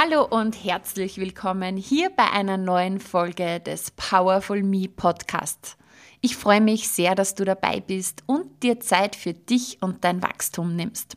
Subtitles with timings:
[0.00, 5.76] Hallo und herzlich willkommen hier bei einer neuen Folge des Powerful Me Podcasts.
[6.20, 10.22] Ich freue mich sehr, dass du dabei bist und dir Zeit für dich und dein
[10.22, 11.16] Wachstum nimmst.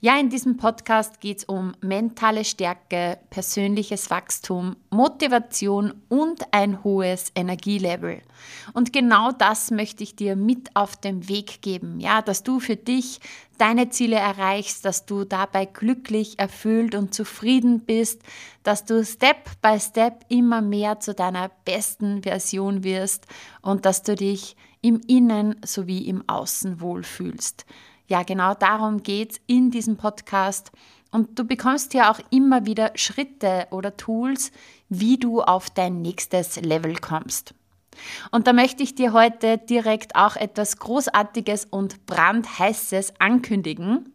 [0.00, 7.30] Ja, in diesem Podcast geht es um mentale Stärke, persönliches Wachstum, Motivation und ein hohes
[7.34, 8.20] Energielevel.
[8.72, 12.76] Und genau das möchte ich dir mit auf den Weg geben, ja, dass du für
[12.76, 13.20] dich
[13.58, 18.22] deine Ziele erreichst, dass du dabei glücklich, erfüllt und zufrieden bist,
[18.64, 23.26] dass du Step by Step immer mehr zu deiner besten Version wirst
[23.60, 27.64] und dass du dich im Innen sowie im Außen wohlfühlst.
[28.12, 30.70] Ja, genau darum geht es in diesem Podcast.
[31.12, 34.52] Und du bekommst hier auch immer wieder Schritte oder Tools,
[34.90, 37.54] wie du auf dein nächstes Level kommst.
[38.30, 44.12] Und da möchte ich dir heute direkt auch etwas Großartiges und brandheißes ankündigen.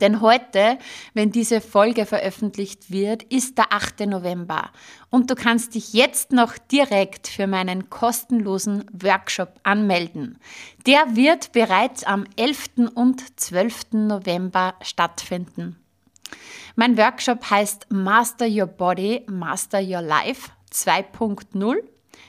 [0.00, 0.78] Denn heute,
[1.12, 4.00] wenn diese Folge veröffentlicht wird, ist der 8.
[4.06, 4.70] November
[5.10, 10.38] und du kannst dich jetzt noch direkt für meinen kostenlosen Workshop anmelden.
[10.86, 12.92] Der wird bereits am 11.
[12.94, 13.92] und 12.
[13.92, 15.76] November stattfinden.
[16.76, 21.76] Mein Workshop heißt Master Your Body, Master Your Life 2.0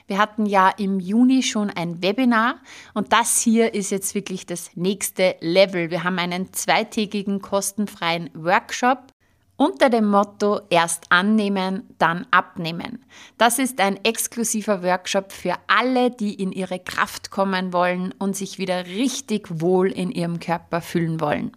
[0.07, 2.57] wir hatten ja im Juni schon ein Webinar
[2.93, 5.89] und das hier ist jetzt wirklich das nächste Level.
[5.89, 9.11] Wir haben einen zweitägigen kostenfreien Workshop
[9.57, 13.03] unter dem Motto erst annehmen, dann abnehmen.
[13.37, 18.59] Das ist ein exklusiver Workshop für alle, die in ihre Kraft kommen wollen und sich
[18.59, 21.51] wieder richtig wohl in ihrem Körper fühlen wollen.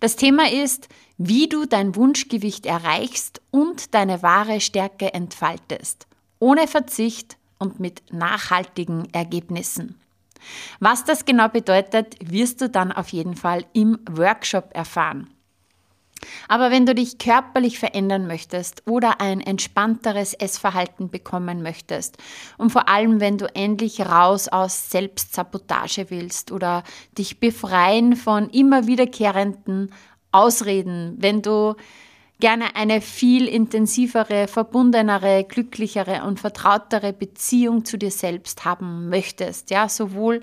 [0.00, 6.06] Das Thema ist, wie du dein Wunschgewicht erreichst und deine wahre Stärke entfaltest,
[6.38, 10.00] ohne Verzicht und mit nachhaltigen Ergebnissen.
[10.80, 15.28] Was das genau bedeutet, wirst du dann auf jeden Fall im Workshop erfahren.
[16.48, 22.16] Aber wenn du dich körperlich verändern möchtest oder ein entspannteres Essverhalten bekommen möchtest
[22.58, 26.84] und vor allem wenn du endlich raus aus Selbstsabotage willst oder
[27.18, 29.92] dich befreien von immer wiederkehrenden
[30.32, 31.74] Ausreden, wenn du
[32.40, 39.88] gerne eine viel intensivere, verbundenere, glücklichere und vertrautere Beziehung zu dir selbst haben möchtest, ja,
[39.88, 40.40] sowohl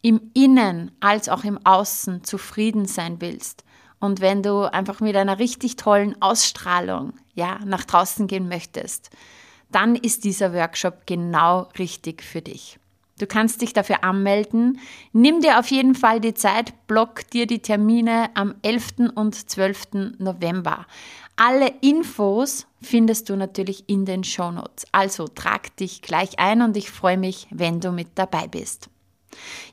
[0.00, 3.64] im Innen als auch im Außen zufrieden sein willst.
[4.00, 9.10] Und wenn du einfach mit einer richtig tollen Ausstrahlung, ja, nach draußen gehen möchtest,
[9.70, 12.78] dann ist dieser Workshop genau richtig für dich.
[13.18, 14.80] Du kannst dich dafür anmelden.
[15.12, 19.12] Nimm dir auf jeden Fall die Zeit, block dir die Termine am 11.
[19.14, 20.18] und 12.
[20.18, 20.86] November.
[21.36, 24.86] Alle Infos findest du natürlich in den Show Notes.
[24.92, 28.88] Also trag dich gleich ein und ich freue mich, wenn du mit dabei bist.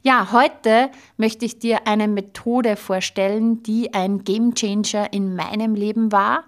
[0.02, 6.46] Ja, heute möchte ich dir eine Methode vorstellen, die ein Gamechanger in meinem Leben war.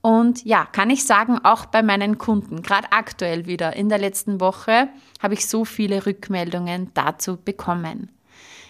[0.00, 4.40] Und ja, kann ich sagen, auch bei meinen Kunden, gerade aktuell wieder in der letzten
[4.40, 4.88] Woche,
[5.22, 8.15] habe ich so viele Rückmeldungen dazu bekommen.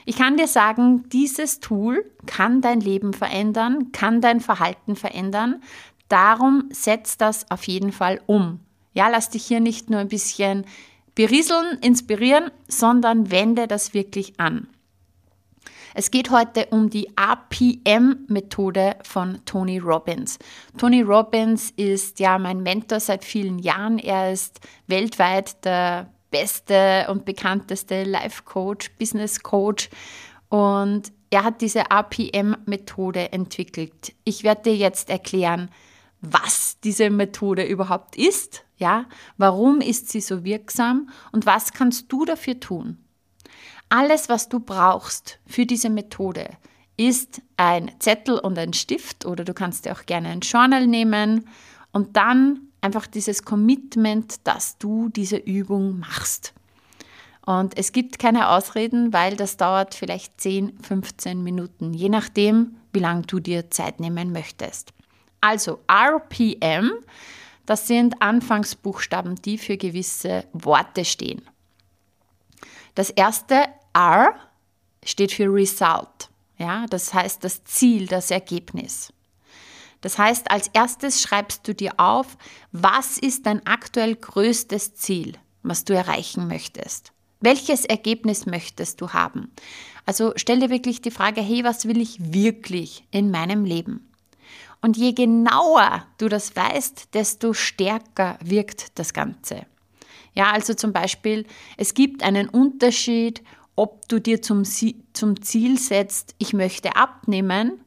[0.09, 5.61] Ich kann dir sagen, dieses Tool kann dein Leben verändern, kann dein Verhalten verändern.
[6.09, 8.61] Darum setz das auf jeden Fall um.
[8.95, 10.65] Ja, lass dich hier nicht nur ein bisschen
[11.17, 14.69] berieseln, inspirieren, sondern wende das wirklich an.
[15.93, 20.39] Es geht heute um die APM-Methode von Tony Robbins.
[20.79, 23.99] Tony Robbins ist ja mein Mentor seit vielen Jahren.
[23.99, 29.89] Er ist weltweit der beste und bekannteste Life Coach, Business Coach
[30.49, 34.15] und er hat diese APM-Methode entwickelt.
[34.25, 35.71] Ich werde dir jetzt erklären,
[36.21, 39.07] was diese Methode überhaupt ist, ja,
[39.37, 42.99] warum ist sie so wirksam und was kannst du dafür tun.
[43.89, 46.51] Alles, was du brauchst für diese Methode,
[46.97, 51.49] ist ein Zettel und ein Stift oder du kannst dir auch gerne ein Journal nehmen
[51.93, 56.55] und dann einfach dieses Commitment, dass du diese Übung machst.
[57.45, 63.01] Und es gibt keine Ausreden, weil das dauert vielleicht 10, 15 Minuten, je nachdem, wie
[63.01, 64.93] lange du dir Zeit nehmen möchtest.
[65.41, 66.93] Also RPM,
[67.67, 71.43] das sind Anfangsbuchstaben, die für gewisse Worte stehen.
[72.95, 74.35] Das erste R
[75.05, 79.13] steht für Result, ja, das heißt das Ziel, das Ergebnis.
[80.07, 82.39] Das heißt, als erstes schreibst du dir auf,
[82.71, 85.33] was ist dein aktuell größtes Ziel,
[85.65, 87.11] was du erreichen möchtest.
[87.41, 89.51] Welches Ergebnis möchtest du haben?
[90.05, 94.09] Also stell dir wirklich die Frage, hey, was will ich wirklich in meinem Leben?
[94.81, 99.67] Und je genauer du das weißt, desto stärker wirkt das Ganze.
[100.35, 101.47] Ja, also zum Beispiel,
[101.79, 103.43] es gibt einen Unterschied,
[103.75, 107.81] ob du dir zum, zum Ziel setzt, ich möchte abnehmen,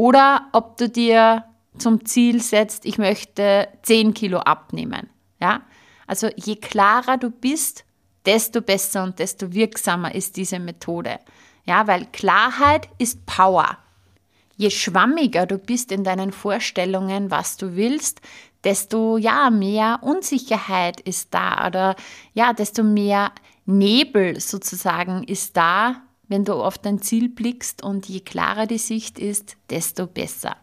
[0.00, 1.44] oder ob du dir
[1.76, 5.10] zum Ziel setzt, ich möchte 10 Kilo abnehmen.
[5.40, 5.60] Ja,
[6.06, 7.84] also je klarer du bist,
[8.24, 11.18] desto besser und desto wirksamer ist diese Methode.
[11.66, 13.76] Ja, weil Klarheit ist Power.
[14.56, 18.22] Je schwammiger du bist in deinen Vorstellungen, was du willst,
[18.64, 21.94] desto ja, mehr Unsicherheit ist da oder
[22.32, 23.32] ja, desto mehr
[23.66, 25.96] Nebel sozusagen ist da,
[26.30, 30.56] wenn du auf dein Ziel blickst und je klarer die Sicht ist, desto besser.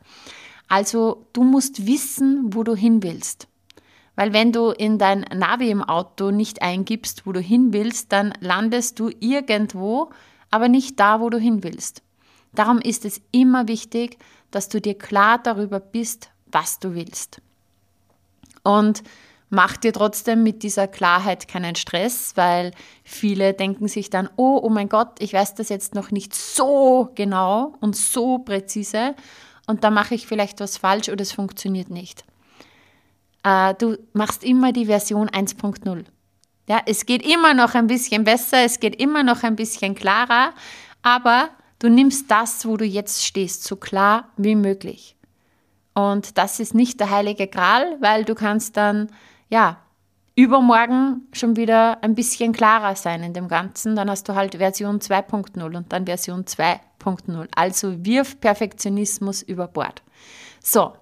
[0.67, 3.47] Also du musst wissen, wo du hin willst.
[4.15, 8.33] Weil wenn du in dein Navi im Auto nicht eingibst, wo du hin willst, dann
[8.39, 10.09] landest du irgendwo,
[10.49, 12.01] aber nicht da, wo du hin willst.
[12.55, 14.17] Darum ist es immer wichtig,
[14.49, 17.41] dass du dir klar darüber bist, was du willst.
[18.63, 19.03] Und
[19.49, 22.71] mach dir trotzdem mit dieser Klarheit keinen Stress, weil
[23.03, 27.09] viele denken sich dann, oh, oh mein Gott, ich weiß das jetzt noch nicht so
[27.15, 29.15] genau und so präzise
[29.67, 32.25] und da mache ich vielleicht was falsch oder es funktioniert nicht.
[33.43, 36.05] Äh, du machst immer die Version 1.0.
[36.67, 40.53] Ja, es geht immer noch ein bisschen besser, es geht immer noch ein bisschen klarer,
[41.01, 45.15] aber du nimmst das, wo du jetzt stehst, so klar wie möglich.
[45.93, 49.09] Und das ist nicht der heilige Gral, weil du kannst dann,
[49.49, 49.81] ja,
[50.35, 53.95] übermorgen schon wieder ein bisschen klarer sein in dem Ganzen.
[53.95, 57.47] Dann hast du halt Version 2.0 und dann Version 2.0.
[57.55, 60.03] Also wirf Perfektionismus über Bord.
[60.61, 60.93] So,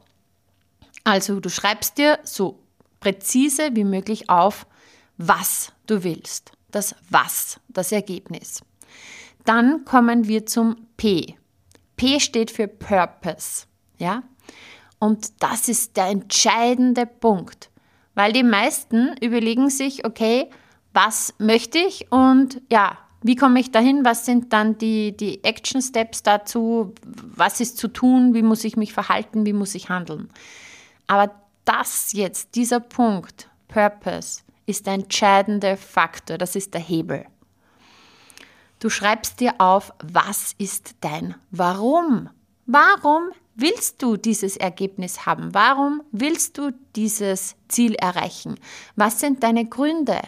[1.03, 2.59] also du schreibst dir so
[2.99, 4.65] präzise wie möglich auf,
[5.17, 6.51] was du willst.
[6.71, 8.61] Das Was, das Ergebnis.
[9.45, 11.37] Dann kommen wir zum P.
[11.95, 13.65] P steht für Purpose.
[13.97, 14.23] Ja?
[14.99, 17.69] Und das ist der entscheidende Punkt,
[18.15, 20.49] weil die meisten überlegen sich, okay,
[20.93, 24.05] was möchte ich und ja, wie komme ich dahin?
[24.05, 26.93] Was sind dann die, die Action Steps dazu?
[27.03, 28.33] Was ist zu tun?
[28.33, 29.45] Wie muss ich mich verhalten?
[29.45, 30.29] Wie muss ich handeln?
[31.07, 31.31] Aber
[31.65, 37.25] das jetzt, dieser Punkt, Purpose, ist der entscheidende Faktor, das ist der Hebel.
[38.79, 42.29] Du schreibst dir auf, was ist dein Warum?
[42.67, 45.53] Warum willst du dieses Ergebnis haben?
[45.53, 48.55] Warum willst du dieses Ziel erreichen?
[48.95, 50.19] Was sind deine Gründe?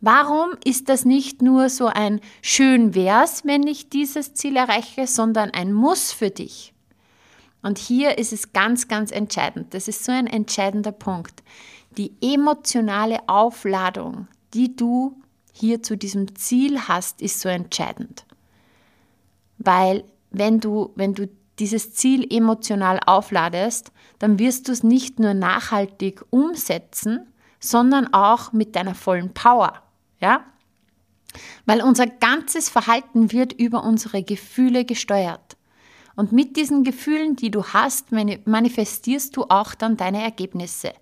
[0.00, 5.50] Warum ist das nicht nur so ein schön wär's, wenn ich dieses Ziel erreiche, sondern
[5.50, 6.72] ein Muss für dich?
[7.62, 9.74] Und hier ist es ganz, ganz entscheidend.
[9.74, 11.42] Das ist so ein entscheidender Punkt.
[11.98, 15.20] Die emotionale Aufladung, die du
[15.52, 18.24] hier zu diesem Ziel hast, ist so entscheidend.
[19.58, 21.28] Weil wenn du, wenn du
[21.60, 28.74] dieses Ziel emotional aufladest, dann wirst du es nicht nur nachhaltig umsetzen, sondern auch mit
[28.74, 29.82] deiner vollen Power.
[30.20, 30.44] Ja?
[31.66, 35.56] Weil unser ganzes Verhalten wird über unsere Gefühle gesteuert.
[36.16, 40.92] Und mit diesen Gefühlen, die du hast, manifestierst du auch dann deine Ergebnisse.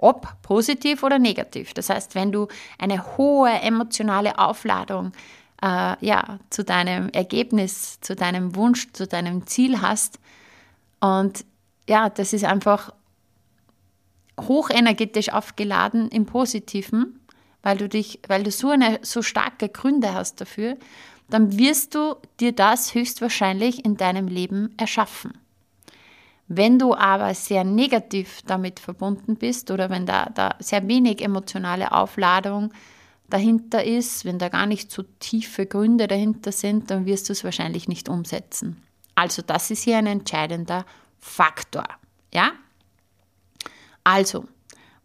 [0.00, 1.74] Ob positiv oder negativ.
[1.74, 2.46] Das heißt, wenn du
[2.78, 5.12] eine hohe emotionale Aufladung
[5.62, 10.18] äh, ja, zu deinem Ergebnis, zu deinem Wunsch, zu deinem Ziel hast,
[11.00, 11.44] und
[11.88, 12.92] ja, das ist einfach
[14.38, 17.20] hochenergetisch aufgeladen im Positiven,
[17.62, 20.76] weil du dich, weil du so eine so starke Gründe hast dafür,
[21.28, 25.32] dann wirst du dir das höchstwahrscheinlich in deinem Leben erschaffen.
[26.46, 31.92] Wenn du aber sehr negativ damit verbunden bist oder wenn da, da sehr wenig emotionale
[31.92, 32.72] Aufladung
[33.28, 37.44] dahinter ist, wenn da gar nicht so tiefe Gründe dahinter sind, dann wirst du es
[37.44, 38.82] wahrscheinlich nicht umsetzen.
[39.14, 40.84] Also das ist hier ein entscheidender
[41.18, 41.86] Faktor.
[42.32, 42.52] Ja?
[44.04, 44.44] Also,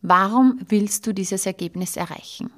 [0.02, 2.52] warum willst du dieses Ergebnis erreichen?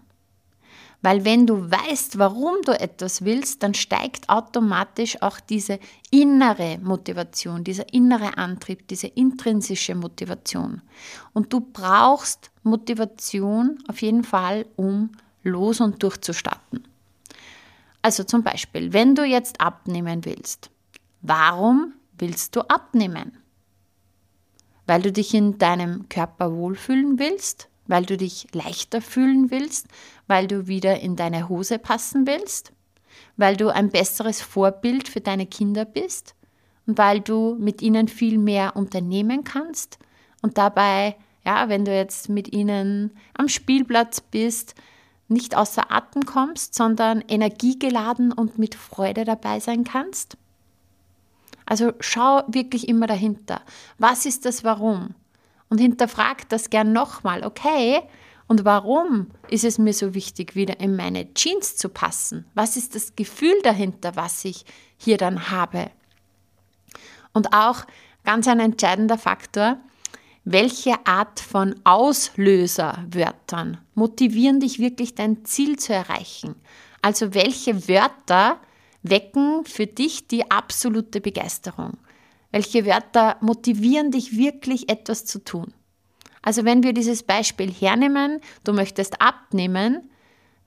[1.02, 5.80] Weil wenn du weißt, warum du etwas willst, dann steigt automatisch auch diese
[6.10, 10.82] innere Motivation, dieser innere Antrieb, diese intrinsische Motivation.
[11.34, 15.12] Und du brauchst Motivation auf jeden Fall, um
[15.46, 16.86] los und durchzustarten.
[18.02, 20.70] Also zum Beispiel, wenn du jetzt abnehmen willst,
[21.22, 23.38] warum willst du abnehmen?
[24.86, 27.70] Weil du dich in deinem Körper wohlfühlen willst?
[27.88, 29.88] weil du dich leichter fühlen willst,
[30.28, 32.72] weil du wieder in deine Hose passen willst,
[33.38, 36.36] weil du ein besseres Vorbild für deine Kinder bist
[36.88, 40.00] und weil du mit ihnen viel mehr unternehmen kannst
[40.42, 44.76] und dabei, ja, wenn du jetzt mit ihnen am Spielplatz bist,
[45.28, 50.38] nicht außer Atem kommst, sondern energiegeladen und mit Freude dabei sein kannst?
[51.66, 53.62] Also schau wirklich immer dahinter.
[53.98, 55.16] Was ist das Warum?
[55.70, 57.44] Und hinterfrag das gern nochmal.
[57.44, 58.02] Okay,
[58.48, 62.46] und warum ist es mir so wichtig, wieder in meine Jeans zu passen?
[62.54, 64.66] Was ist das Gefühl dahinter, was ich
[64.98, 65.90] hier dann habe?
[67.34, 67.86] Und auch
[68.24, 69.80] ganz ein entscheidender Faktor,
[70.48, 76.54] welche Art von Auslöserwörtern motivieren dich wirklich dein Ziel zu erreichen?
[77.02, 78.60] Also welche Wörter
[79.02, 81.98] wecken für dich die absolute Begeisterung?
[82.52, 85.74] Welche Wörter motivieren dich wirklich etwas zu tun?
[86.44, 90.12] Also wenn wir dieses Beispiel hernehmen, du möchtest abnehmen,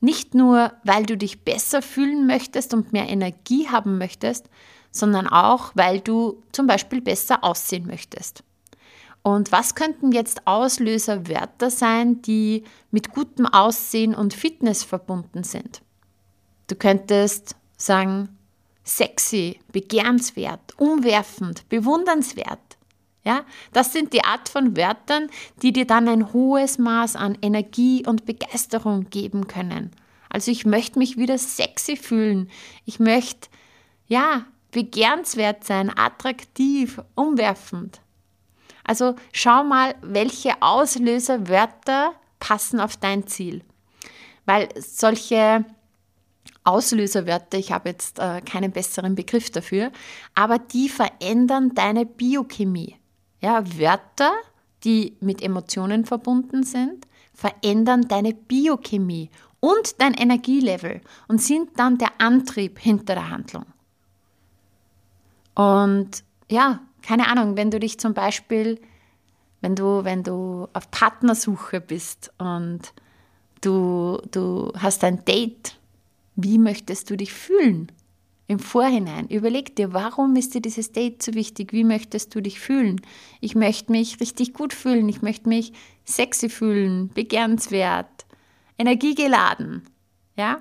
[0.01, 4.51] nicht nur, weil du dich besser fühlen möchtest und mehr Energie haben möchtest,
[4.91, 8.43] sondern auch, weil du zum Beispiel besser aussehen möchtest.
[9.29, 15.83] Und was könnten jetzt Auslöserwörter sein, die mit gutem Aussehen und Fitness verbunden sind?
[16.67, 18.31] Du könntest sagen,
[18.85, 22.79] sexy, begehrenswert, umwerfend, bewundernswert.
[23.23, 23.45] Ja,
[23.75, 25.29] das sind die Art von Wörtern,
[25.61, 29.91] die dir dann ein hohes Maß an Energie und Begeisterung geben können.
[30.31, 32.49] Also ich möchte mich wieder sexy fühlen.
[32.87, 33.51] Ich möchte,
[34.07, 38.01] ja, begehrenswert sein, attraktiv, umwerfend.
[38.89, 43.63] Also schau mal, welche Auslöserwörter passen auf dein Ziel.
[44.47, 45.67] Weil solche
[46.65, 49.93] Auslöserwörter, ich habe jetzt äh, keinen besseren Begriff dafür,
[50.35, 52.97] aber die verändern deine Biochemie.
[53.43, 54.33] Ja, Wörter,
[54.85, 59.29] die mit Emotionen verbunden sind, verändern deine Biochemie
[59.61, 63.67] und dein Energielevel und sind dann der Antrieb hinter der Handlung.
[65.55, 68.79] Und ja, keine Ahnung, wenn du dich zum Beispiel,
[69.63, 72.93] wenn du, wenn du auf Partnersuche bist und
[73.63, 75.79] du, du hast ein Date,
[76.37, 77.91] wie möchtest du dich fühlen?
[78.47, 81.73] Im Vorhinein, überleg dir, warum ist dir dieses Date so wichtig?
[81.73, 83.01] Wie möchtest du dich fühlen?
[83.41, 85.73] Ich möchte mich richtig gut fühlen, ich möchte mich
[86.05, 88.27] sexy fühlen, begehrenswert,
[88.77, 89.83] energiegeladen.
[90.37, 90.61] Ja?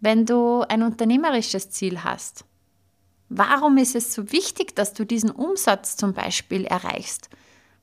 [0.00, 2.44] Wenn du ein unternehmerisches Ziel hast,
[3.34, 7.30] Warum ist es so wichtig, dass du diesen Umsatz zum Beispiel erreichst?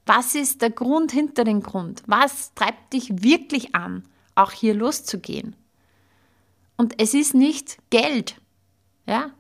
[0.06, 2.04] Was ist der Grund hinter dem Grund?
[2.06, 4.04] Was treibt dich wirklich an,
[4.36, 5.56] auch hier loszugehen?
[6.78, 8.36] Und es ist nicht Geld.
[9.08, 9.32] Ja?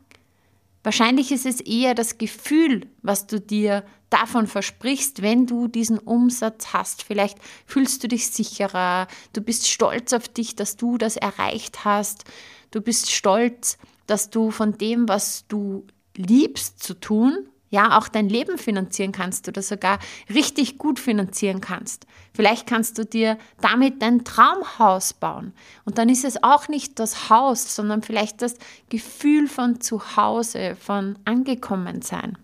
[0.82, 6.74] Wahrscheinlich ist es eher das Gefühl, was du dir davon versprichst, wenn du diesen Umsatz
[6.74, 7.04] hast.
[7.04, 7.38] Vielleicht
[7.68, 12.24] fühlst du dich sicherer, du bist stolz auf dich, dass du das erreicht hast,
[12.72, 15.86] du bist stolz, dass du von dem, was du
[16.20, 20.00] liebst zu tun, ja, auch dein Leben finanzieren kannst oder sogar
[20.34, 22.08] richtig gut finanzieren kannst.
[22.34, 25.54] Vielleicht kannst du dir damit dein Traumhaus bauen.
[25.86, 28.56] Und dann ist es auch nicht das Haus, sondern vielleicht das
[28.90, 32.38] Gefühl von Zuhause, von angekommen sein.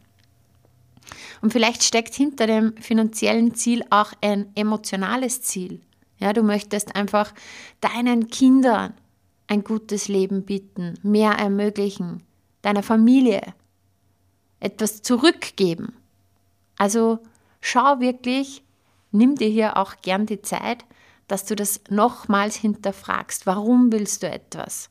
[1.41, 5.81] Und vielleicht steckt hinter dem finanziellen Ziel auch ein emotionales Ziel.
[6.19, 7.33] Ja, du möchtest einfach
[7.81, 8.93] deinen Kindern
[9.47, 12.23] ein gutes Leben bieten, mehr ermöglichen,
[12.61, 13.41] deiner Familie
[14.59, 15.93] etwas zurückgeben.
[16.77, 17.19] Also
[17.61, 18.63] schau wirklich,
[19.11, 20.85] nimm dir hier auch gern die Zeit,
[21.27, 23.45] dass du das nochmals hinterfragst.
[23.45, 24.89] Warum willst du etwas?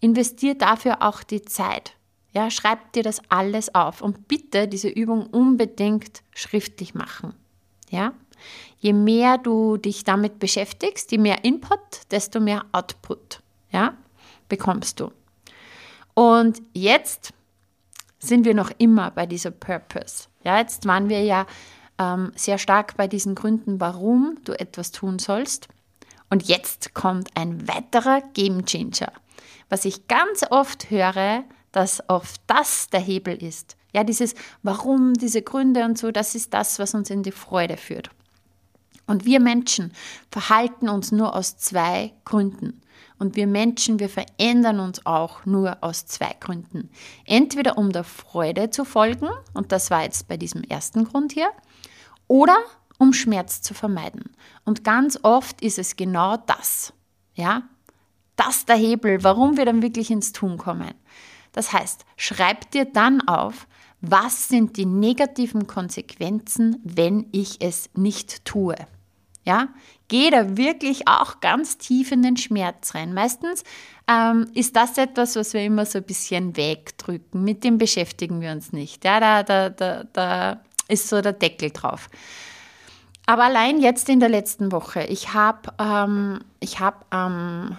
[0.00, 1.94] Investier dafür auch die Zeit.
[2.32, 7.34] Ja, schreib dir das alles auf und bitte diese Übung unbedingt schriftlich machen.
[7.90, 8.14] Ja?
[8.78, 11.80] Je mehr du dich damit beschäftigst, je mehr Input,
[12.10, 13.94] desto mehr Output, ja,
[14.48, 15.10] bekommst du.
[16.14, 17.34] Und jetzt
[18.20, 20.28] sind wir noch immer bei dieser Purpose.
[20.44, 21.46] Ja, jetzt waren wir ja
[21.98, 25.68] ähm, sehr stark bei diesen Gründen, warum du etwas tun sollst.
[26.28, 29.12] Und jetzt kommt ein weiterer Game Changer.
[29.68, 33.76] Was ich ganz oft höre, dass oft das der Hebel ist.
[33.92, 37.76] Ja, dieses Warum, diese Gründe und so, das ist das, was uns in die Freude
[37.76, 38.10] führt.
[39.06, 39.92] Und wir Menschen
[40.30, 42.80] verhalten uns nur aus zwei Gründen.
[43.20, 46.88] Und wir Menschen, wir verändern uns auch nur aus zwei Gründen.
[47.26, 51.50] Entweder um der Freude zu folgen, und das war jetzt bei diesem ersten Grund hier,
[52.28, 52.56] oder
[52.96, 54.30] um Schmerz zu vermeiden.
[54.64, 56.94] Und ganz oft ist es genau das.
[57.34, 57.64] Ja?
[58.36, 60.94] Das der Hebel, warum wir dann wirklich ins Tun kommen.
[61.52, 63.68] Das heißt, schreib dir dann auf,
[64.00, 68.76] was sind die negativen Konsequenzen, wenn ich es nicht tue.
[69.50, 69.66] Ja,
[70.06, 73.12] geh da wirklich auch ganz tief in den Schmerz rein.
[73.12, 73.64] Meistens
[74.06, 77.42] ähm, ist das etwas, was wir immer so ein bisschen wegdrücken.
[77.42, 79.04] Mit dem beschäftigen wir uns nicht.
[79.04, 82.08] Ja, da, da, da, da ist so der Deckel drauf.
[83.26, 86.38] Aber allein jetzt in der letzten Woche, ich habe ähm,
[86.78, 87.76] hab am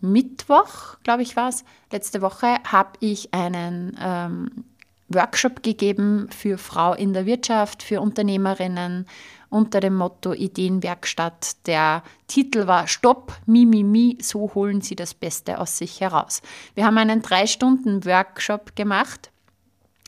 [0.00, 4.64] Mittwoch, glaube ich war es, letzte Woche, habe ich einen ähm,
[5.10, 9.06] Workshop gegeben für Frau in der Wirtschaft, für Unternehmerinnen
[9.52, 11.66] unter dem Motto Ideenwerkstatt.
[11.66, 16.42] Der Titel war Stopp, mi, mi, mi, so holen Sie das Beste aus sich heraus.
[16.74, 19.30] Wir haben einen drei Stunden Workshop gemacht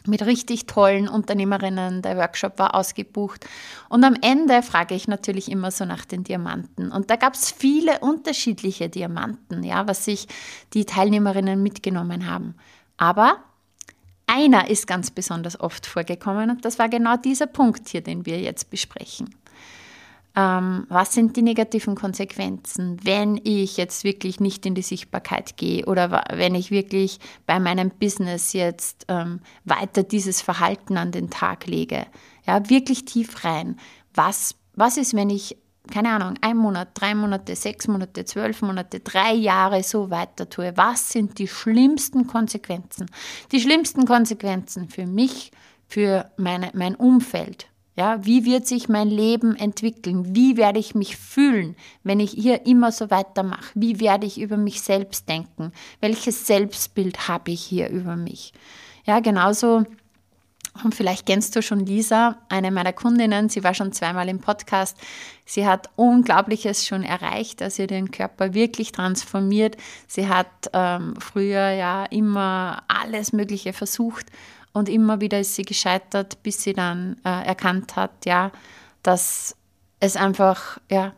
[0.07, 2.03] mit richtig tollen Unternehmerinnen.
[2.03, 3.47] Der Workshop war ausgebucht.
[3.89, 6.91] Und am Ende frage ich natürlich immer so nach den Diamanten.
[6.91, 10.27] Und da gab es viele unterschiedliche Diamanten, ja, was sich
[10.73, 12.55] die Teilnehmerinnen mitgenommen haben.
[12.97, 13.39] Aber
[14.27, 18.41] einer ist ganz besonders oft vorgekommen und das war genau dieser Punkt hier, den wir
[18.41, 19.35] jetzt besprechen.
[20.37, 25.87] Ähm, was sind die negativen Konsequenzen, wenn ich jetzt wirklich nicht in die Sichtbarkeit gehe
[25.87, 31.67] oder wenn ich wirklich bei meinem Business jetzt ähm, weiter dieses Verhalten an den Tag
[31.67, 32.07] lege?
[32.47, 33.77] Ja, wirklich tief rein.
[34.13, 35.57] Was, was ist, wenn ich
[35.91, 40.73] keine Ahnung, ein Monat, drei Monate, sechs Monate, zwölf Monate, drei Jahre so weiter tue,
[40.77, 43.07] was sind die schlimmsten Konsequenzen?
[43.53, 45.51] Die schlimmsten Konsequenzen für mich,
[45.87, 47.67] für meine, mein Umfeld.
[47.97, 50.35] Ja, wie wird sich mein Leben entwickeln?
[50.35, 53.71] Wie werde ich mich fühlen, wenn ich hier immer so weitermache?
[53.75, 55.71] Wie werde ich über mich selbst denken?
[56.01, 58.53] Welches Selbstbild habe ich hier über mich?
[59.07, 59.85] Ja, genauso
[60.83, 63.49] und vielleicht kennst du schon Lisa, eine meiner Kundinnen.
[63.49, 64.97] Sie war schon zweimal im Podcast.
[65.45, 69.77] Sie hat Unglaubliches schon erreicht, dass sie den Körper wirklich transformiert.
[70.09, 74.27] Sie hat ähm, früher ja immer alles Mögliche versucht
[74.73, 78.51] und immer wieder ist sie gescheitert, bis sie dann äh, erkannt hat, ja,
[79.05, 79.57] dass
[80.01, 81.13] es einfach ja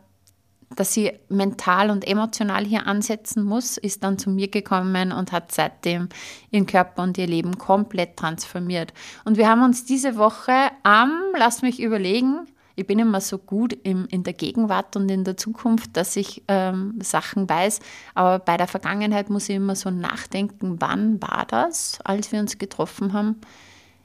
[0.75, 5.51] dass sie mental und emotional hier ansetzen muss, ist dann zu mir gekommen und hat
[5.51, 6.09] seitdem
[6.51, 8.93] ihren Körper und ihr Leben komplett transformiert.
[9.23, 13.73] Und wir haben uns diese Woche am, lass mich überlegen, ich bin immer so gut
[13.83, 17.79] im, in der Gegenwart und in der Zukunft, dass ich ähm, Sachen weiß,
[18.13, 22.59] aber bei der Vergangenheit muss ich immer so nachdenken, wann war das, als wir uns
[22.59, 23.41] getroffen haben?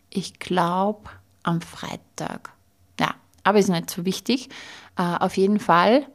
[0.08, 1.10] Ich glaube
[1.42, 2.54] am Freitag.
[2.98, 4.48] Ja, aber ist nicht so wichtig.
[4.96, 6.06] Äh, auf jeden Fall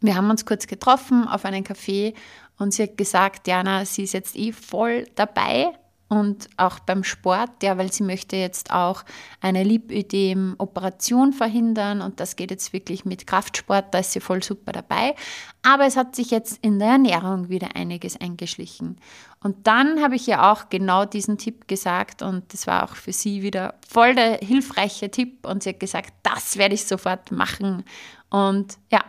[0.00, 2.14] wir haben uns kurz getroffen auf einen Café
[2.58, 5.72] und sie hat gesagt, Jana, sie ist jetzt eh voll dabei
[6.08, 9.02] und auch beim Sport, ja, weil sie möchte jetzt auch
[9.40, 14.70] eine Lipödem-Operation verhindern und das geht jetzt wirklich mit Kraftsport, da ist sie voll super
[14.70, 15.16] dabei.
[15.62, 18.98] Aber es hat sich jetzt in der Ernährung wieder einiges eingeschlichen.
[19.42, 23.12] Und dann habe ich ihr auch genau diesen Tipp gesagt und das war auch für
[23.12, 27.84] sie wieder voll der hilfreiche Tipp und sie hat gesagt, das werde ich sofort machen.
[28.30, 29.04] Und ja,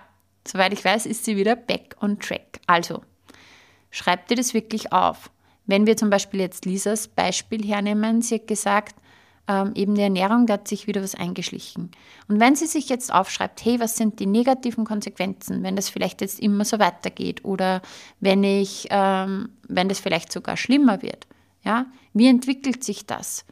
[0.48, 2.60] Soweit ich weiß, ist sie wieder back on track.
[2.68, 3.02] Also,
[3.92, 5.30] schreib dir das wirklich auf.
[5.66, 8.96] Wenn wir zum Beispiel jetzt Lisas Beispiel hernehmen, sie hat gesagt,
[9.48, 11.92] ähm, eben die Ernährung, da hat sich wieder was eingeschlichen.
[12.28, 16.22] Und wenn sie sich jetzt aufschreibt, hey, was sind die negativen Konsequenzen, wenn das vielleicht
[16.22, 17.82] jetzt immer so weitergeht oder
[18.20, 21.28] wenn ich, ähm, wenn das vielleicht sogar schlimmer wird,
[21.64, 23.46] ja, wie entwickelt sich das?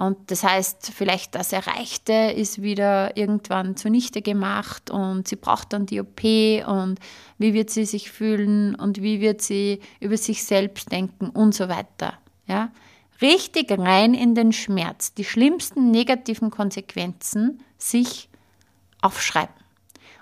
[0.00, 5.84] Und das heißt, vielleicht das Erreichte ist wieder irgendwann zunichte gemacht und sie braucht dann
[5.84, 6.22] die OP
[6.66, 6.98] und
[7.36, 11.68] wie wird sie sich fühlen und wie wird sie über sich selbst denken und so
[11.68, 12.14] weiter.
[12.46, 12.72] Ja?
[13.20, 18.30] Richtig rein in den Schmerz, die schlimmsten negativen Konsequenzen sich
[19.02, 19.59] aufschreiben.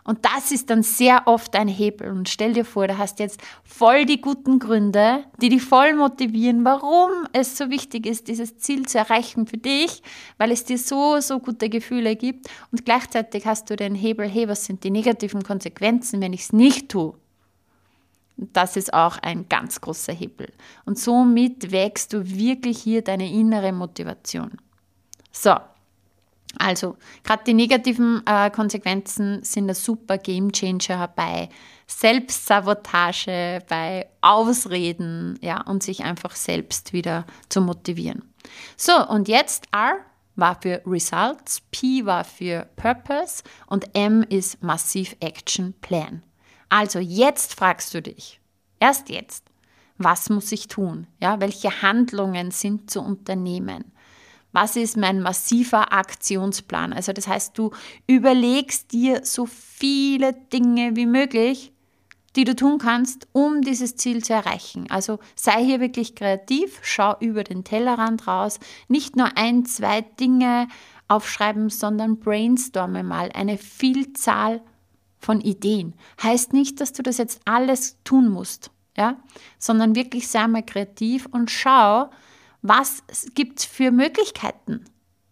[0.08, 2.10] Und das ist dann sehr oft ein Hebel.
[2.10, 6.64] Und stell dir vor, du hast jetzt voll die guten Gründe, die dich voll motivieren,
[6.64, 10.02] warum es so wichtig ist, dieses Ziel zu erreichen für dich,
[10.38, 12.48] weil es dir so, so gute Gefühle gibt.
[12.72, 16.52] Und gleichzeitig hast du den Hebel, hey, was sind die negativen Konsequenzen, wenn ich es
[16.54, 17.12] nicht tue?
[18.38, 20.50] Das ist auch ein ganz großer Hebel.
[20.86, 24.52] Und somit wächst du wirklich hier deine innere Motivation.
[25.32, 25.54] So,
[26.56, 31.50] also, gerade die negativen äh, Konsequenzen sind ein super Gamechanger bei
[31.86, 38.32] Selbstsabotage, bei Ausreden, ja, und sich einfach selbst wieder zu motivieren.
[38.76, 39.98] So, und jetzt R
[40.36, 46.22] war für Results, P war für Purpose und M ist Massive Action Plan.
[46.70, 48.40] Also, jetzt fragst du dich,
[48.80, 49.44] erst jetzt,
[49.98, 51.06] was muss ich tun?
[51.20, 53.92] Ja, welche Handlungen sind zu unternehmen?
[54.52, 56.92] Was ist mein massiver Aktionsplan?
[56.92, 57.70] Also das heißt, du
[58.06, 61.72] überlegst dir so viele Dinge wie möglich,
[62.36, 64.86] die du tun kannst, um dieses Ziel zu erreichen.
[64.90, 70.68] Also sei hier wirklich kreativ, schau über den Tellerrand raus, nicht nur ein, zwei Dinge
[71.08, 74.60] aufschreiben, sondern brainstorme mal eine Vielzahl
[75.18, 75.94] von Ideen.
[76.22, 79.16] Heißt nicht, dass du das jetzt alles tun musst, ja,
[79.58, 82.10] sondern wirklich sei mal kreativ und schau,
[82.62, 83.02] was
[83.34, 84.84] gibt es für Möglichkeiten?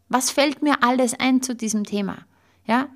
[0.09, 2.19] Was fällt mir alles ein zu diesem Thema?
[2.65, 2.89] Ja?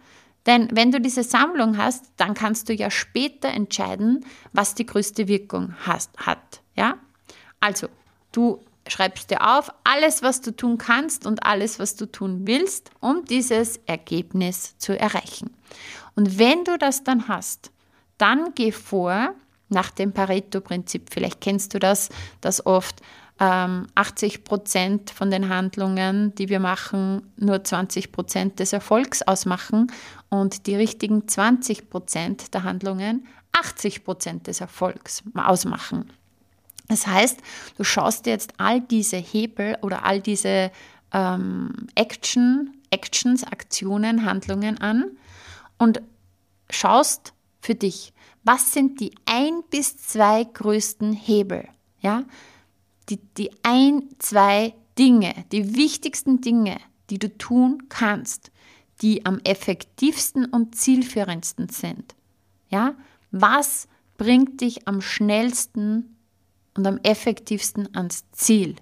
[0.46, 5.28] Denn wenn du diese Sammlung hast, dann kannst du ja später entscheiden, was die größte
[5.28, 6.62] Wirkung hast, hat.
[6.74, 6.96] Ja?
[7.58, 7.88] Also,
[8.32, 12.90] du schreibst dir auf, alles, was du tun kannst und alles, was du tun willst,
[13.00, 15.54] um dieses Ergebnis zu erreichen.
[16.14, 17.70] Und wenn du das dann hast,
[18.18, 19.34] dann geh vor
[19.68, 21.08] nach dem Pareto-Prinzip.
[21.10, 22.08] Vielleicht kennst du das,
[22.40, 23.00] dass oft
[23.40, 29.90] 80 ähm, Prozent von den Handlungen, die wir machen, nur 20 Prozent des Erfolgs ausmachen
[30.29, 36.12] und die richtigen 20 Prozent der Handlungen 80 Prozent des Erfolgs ausmachen.
[36.88, 37.40] Das heißt,
[37.79, 40.70] du schaust dir jetzt all diese Hebel oder all diese
[41.12, 45.05] ähm, Action, Actions, Aktionen, Handlungen an
[45.79, 46.03] und
[46.68, 48.12] schaust für dich,
[48.44, 51.68] was sind die ein bis zwei größten Hebel?
[52.00, 52.24] Ja,
[53.11, 56.79] die, die ein, zwei Dinge, die wichtigsten Dinge,
[57.11, 58.51] die du tun kannst,
[59.03, 62.14] die am effektivsten und zielführendsten sind.
[62.68, 62.94] Ja,
[63.31, 66.16] was bringt dich am schnellsten
[66.77, 68.77] und am effektivsten ans Ziel?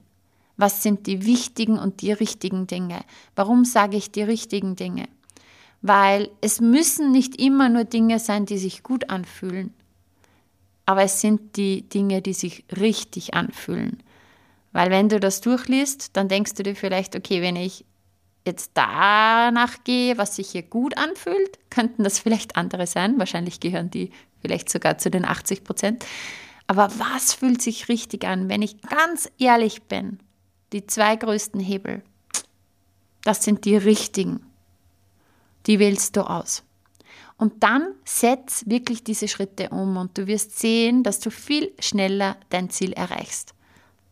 [0.57, 3.05] Was sind die wichtigen und die richtigen Dinge?
[3.37, 5.09] Warum sage ich die richtigen Dinge?
[5.81, 9.73] Weil es müssen nicht immer nur Dinge sein, die sich gut anfühlen,
[10.85, 14.03] aber es sind die Dinge, die sich richtig anfühlen.
[14.79, 17.85] Weil wenn du das durchliest, dann denkst du dir vielleicht, okay, wenn ich
[18.47, 23.19] jetzt danach gehe, was sich hier gut anfühlt, könnten das vielleicht andere sein.
[23.19, 26.07] Wahrscheinlich gehören die vielleicht sogar zu den 80 Prozent.
[26.69, 30.21] Aber was fühlt sich richtig an, wenn ich ganz ehrlich bin?
[30.73, 32.05] Die zwei größten Hebel,
[33.25, 34.47] das sind die richtigen.
[35.67, 36.62] Die wählst du aus.
[37.37, 42.37] Und dann setz wirklich diese Schritte um und du wirst sehen, dass du viel schneller
[42.51, 43.55] dein Ziel erreichst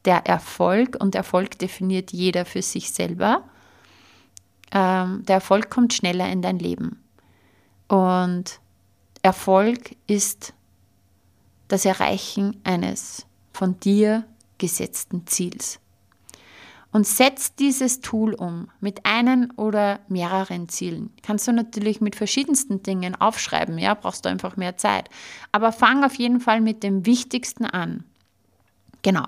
[0.06, 3.44] der Erfolg, und Erfolg definiert jeder für sich selber,
[4.72, 7.02] ähm, der Erfolg kommt schneller in dein Leben.
[7.88, 8.60] Und
[9.22, 10.54] Erfolg ist
[11.68, 14.24] das Erreichen eines von dir
[14.58, 15.80] gesetzten Ziels.
[16.92, 21.12] Und setz dieses Tool um mit einem oder mehreren Zielen.
[21.22, 25.10] Kannst du natürlich mit verschiedensten Dingen aufschreiben, ja, brauchst du einfach mehr Zeit.
[25.52, 28.04] Aber fang auf jeden Fall mit dem Wichtigsten an.
[29.02, 29.26] Genau.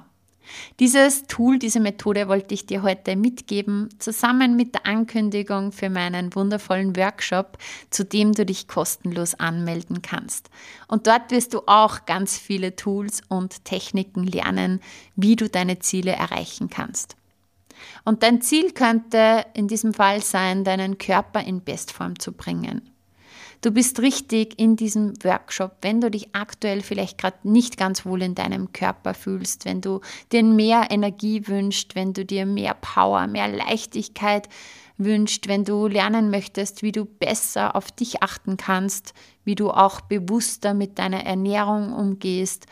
[0.80, 6.34] Dieses Tool, diese Methode wollte ich dir heute mitgeben, zusammen mit der Ankündigung für meinen
[6.34, 7.58] wundervollen Workshop,
[7.90, 10.50] zu dem du dich kostenlos anmelden kannst.
[10.86, 14.80] Und dort wirst du auch ganz viele Tools und Techniken lernen,
[15.16, 17.16] wie du deine Ziele erreichen kannst.
[18.04, 22.90] Und dein Ziel könnte in diesem Fall sein, deinen Körper in Bestform zu bringen.
[23.60, 28.22] Du bist richtig in diesem Workshop, wenn du dich aktuell vielleicht gerade nicht ganz wohl
[28.22, 33.26] in deinem Körper fühlst, wenn du dir mehr Energie wünschst, wenn du dir mehr Power,
[33.26, 34.48] mehr Leichtigkeit
[34.96, 39.12] wünscht, wenn du lernen möchtest, wie du besser auf dich achten kannst,
[39.44, 42.66] wie du auch bewusster mit deiner Ernährung umgehst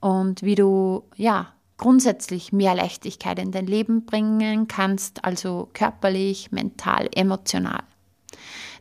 [0.00, 7.08] und wie du ja grundsätzlich mehr Leichtigkeit in dein Leben bringen kannst, also körperlich, mental,
[7.14, 7.84] emotional.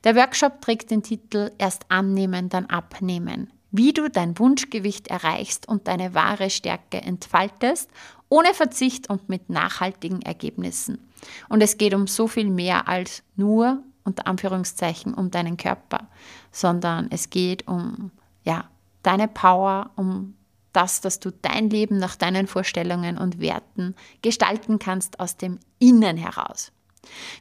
[0.03, 3.51] Der Workshop trägt den Titel Erst annehmen, dann abnehmen.
[3.71, 7.89] Wie du dein Wunschgewicht erreichst und deine wahre Stärke entfaltest,
[8.29, 11.09] ohne Verzicht und mit nachhaltigen Ergebnissen.
[11.49, 16.07] Und es geht um so viel mehr als nur, unter Anführungszeichen, um deinen Körper,
[16.51, 18.11] sondern es geht um,
[18.43, 18.69] ja,
[19.03, 20.35] deine Power, um
[20.73, 26.17] das, dass du dein Leben nach deinen Vorstellungen und Werten gestalten kannst aus dem Innen
[26.17, 26.71] heraus.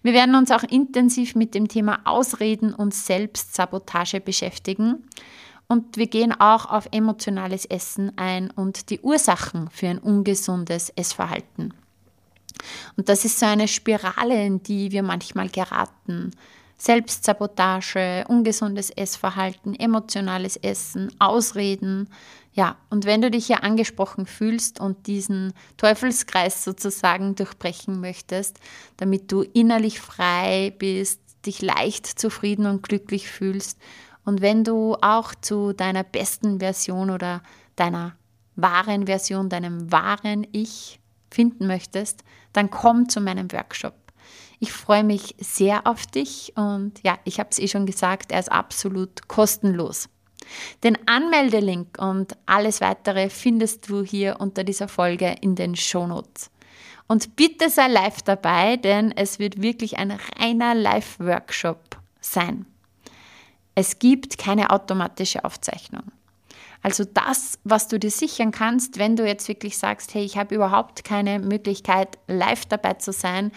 [0.02, 5.04] Wir werden uns auch intensiv mit dem Thema Ausreden und Selbstsabotage beschäftigen.
[5.66, 11.74] Und wir gehen auch auf emotionales Essen ein und die Ursachen für ein ungesundes Essverhalten.
[12.96, 16.32] Und das ist so eine Spirale, in die wir manchmal geraten.
[16.78, 22.08] Selbstsabotage, ungesundes Essverhalten, emotionales Essen, Ausreden.
[22.52, 28.58] Ja, und wenn du dich hier angesprochen fühlst und diesen Teufelskreis sozusagen durchbrechen möchtest,
[28.96, 33.78] damit du innerlich frei bist, dich leicht zufrieden und glücklich fühlst
[34.28, 37.42] und wenn du auch zu deiner besten Version oder
[37.76, 38.14] deiner
[38.56, 43.94] wahren Version, deinem wahren Ich finden möchtest, dann komm zu meinem Workshop.
[44.60, 48.40] Ich freue mich sehr auf dich und ja, ich habe es eh schon gesagt, er
[48.40, 50.08] ist absolut kostenlos.
[50.82, 56.50] Den Anmeldelink und alles weitere findest du hier unter dieser Folge in den Shownotes.
[57.06, 62.66] Und bitte sei live dabei, denn es wird wirklich ein reiner Live-Workshop sein.
[63.74, 66.02] Es gibt keine automatische Aufzeichnung.
[66.82, 70.54] Also das, was du dir sichern kannst, wenn du jetzt wirklich sagst, hey, ich habe
[70.54, 73.52] überhaupt keine Möglichkeit, live dabei zu sein,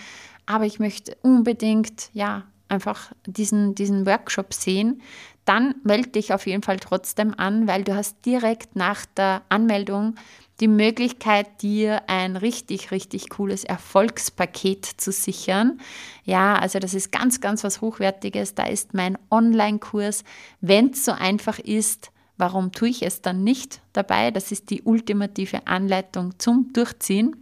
[0.51, 5.01] aber ich möchte unbedingt, ja, einfach diesen, diesen Workshop sehen,
[5.45, 10.15] dann melde dich auf jeden Fall trotzdem an, weil du hast direkt nach der Anmeldung
[10.59, 15.79] die Möglichkeit, dir ein richtig, richtig cooles Erfolgspaket zu sichern.
[16.23, 18.53] Ja, also das ist ganz, ganz was Hochwertiges.
[18.53, 20.23] Da ist mein Online-Kurs,
[20.59, 24.31] wenn es so einfach ist, warum tue ich es dann nicht dabei?
[24.31, 27.35] Das ist die ultimative Anleitung zum Durchziehen.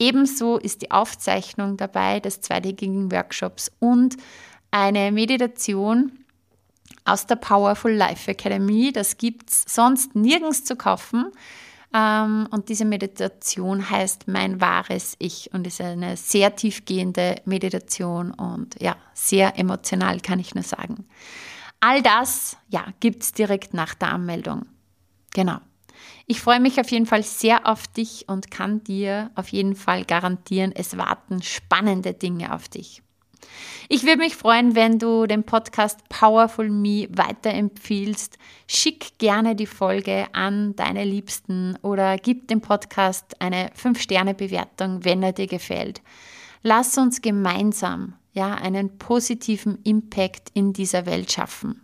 [0.00, 4.16] Ebenso ist die Aufzeichnung dabei des zweitägigen Workshops und
[4.70, 6.12] eine Meditation
[7.04, 8.92] aus der Powerful Life Academy.
[8.92, 11.30] Das gibt es sonst nirgends zu kaufen.
[11.92, 18.80] Ähm, und diese Meditation heißt Mein wahres Ich und ist eine sehr tiefgehende Meditation und
[18.80, 21.06] ja, sehr emotional, kann ich nur sagen.
[21.80, 24.66] All das, ja, gibt es direkt nach der Anmeldung.
[25.34, 25.58] Genau.
[26.30, 30.04] Ich freue mich auf jeden Fall sehr auf dich und kann dir auf jeden Fall
[30.04, 33.02] garantieren, es warten spannende Dinge auf dich.
[33.88, 38.38] Ich würde mich freuen, wenn du den Podcast Powerful Me weiterempfiehlst.
[38.68, 45.32] Schick gerne die Folge an deine Liebsten oder gib dem Podcast eine 5-Sterne-Bewertung, wenn er
[45.32, 46.00] dir gefällt.
[46.62, 51.80] Lass uns gemeinsam ja, einen positiven Impact in dieser Welt schaffen.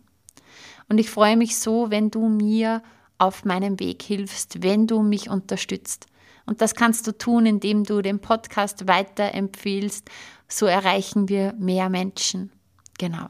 [0.88, 2.80] Und ich freue mich so, wenn du mir
[3.18, 6.06] auf meinem Weg hilfst, wenn du mich unterstützt.
[6.44, 10.08] Und das kannst du tun, indem du den Podcast weiterempfiehlst
[10.48, 12.52] so erreichen wir mehr Menschen.
[12.98, 13.26] Genau.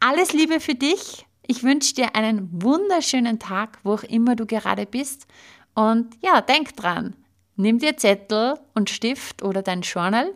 [0.00, 1.26] Alles Liebe für dich.
[1.46, 5.26] Ich wünsche dir einen wunderschönen Tag, wo auch immer du gerade bist.
[5.74, 7.14] Und ja, denk dran.
[7.56, 10.32] Nimm dir Zettel und Stift oder dein Journal.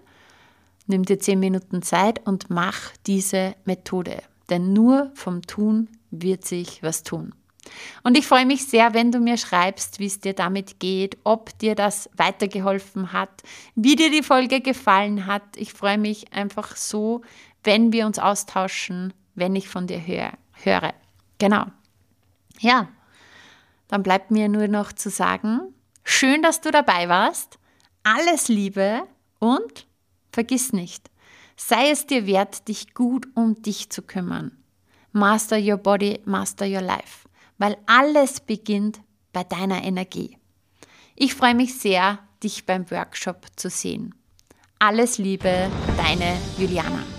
[0.87, 4.23] Nimm dir zehn Minuten Zeit und mach diese Methode.
[4.49, 7.35] Denn nur vom Tun wird sich was tun.
[8.03, 11.59] Und ich freue mich sehr, wenn du mir schreibst, wie es dir damit geht, ob
[11.59, 13.43] dir das weitergeholfen hat,
[13.75, 15.43] wie dir die Folge gefallen hat.
[15.57, 17.23] Ich freue mich einfach so,
[17.65, 20.95] wenn wir uns austauschen, wenn ich von dir hör, höre.
[21.39, 21.67] Genau.
[22.61, 22.89] Ja,
[23.89, 27.59] dann bleibt mir nur noch zu sagen, schön, dass du dabei warst.
[28.03, 29.03] Alles Liebe
[29.39, 29.87] und
[30.33, 31.11] vergiss nicht,
[31.57, 34.53] sei es dir wert, dich gut um dich zu kümmern.
[35.13, 37.28] Master your body, master your life
[37.59, 39.01] weil alles beginnt
[39.33, 40.38] bei deiner Energie.
[41.14, 44.14] Ich freue mich sehr, dich beim Workshop zu sehen.
[44.79, 47.18] Alles Liebe, deine Juliana.